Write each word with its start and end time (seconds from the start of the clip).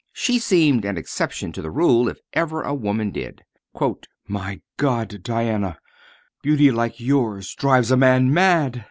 She 0.13 0.39
seemed 0.39 0.83
an 0.83 0.97
exception 0.97 1.51
to 1.51 1.61
the 1.61 1.69
rule 1.69 2.07
if 2.09 2.17
ever 2.33 2.63
a 2.63 2.73
woman 2.73 3.11
did. 3.11 3.43
"My 4.27 4.61
God, 4.77 5.21
Diana! 5.21 5.77
Beauty 6.41 6.71
like 6.71 6.99
yours 6.99 7.53
drives 7.53 7.91
a 7.91 7.97
man 7.97 8.33
mad!" 8.33 8.79